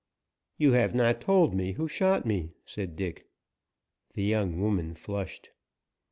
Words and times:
"You 0.57 0.71
have 0.71 0.95
not 0.95 1.21
told 1.21 1.53
me 1.53 1.73
who 1.73 1.87
shot 1.87 2.25
me," 2.25 2.53
said 2.65 2.95
Dick. 2.95 3.27
The 4.15 4.23
young 4.23 4.59
woman 4.59 4.95
flushed. 4.95 5.51